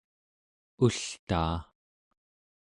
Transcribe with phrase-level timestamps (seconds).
[0.83, 1.57] ultaa